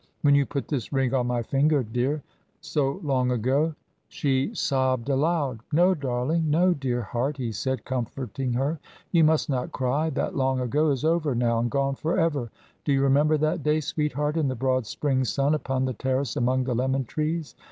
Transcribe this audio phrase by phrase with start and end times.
[0.23, 2.23] "When you put this ring on my finger, dear
[2.59, 3.75] so long ago"
[4.07, 5.59] She sobbed aloud.
[5.71, 8.79] "No, darling no, dear heart," he said, comforting her,
[9.11, 12.49] "you must not cry that long ago is over now and gone for ever.
[12.83, 16.63] Do you remember that day, sweetheart, in the broad spring sun upon the terrace among
[16.63, 17.53] the lemon trees.